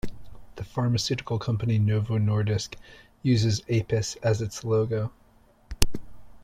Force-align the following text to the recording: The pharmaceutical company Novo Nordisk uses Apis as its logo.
The 0.55 0.63
pharmaceutical 0.63 1.37
company 1.37 1.77
Novo 1.77 2.17
Nordisk 2.17 2.73
uses 3.21 3.61
Apis 3.69 4.15
as 4.23 4.41
its 4.41 4.63
logo. 4.63 5.11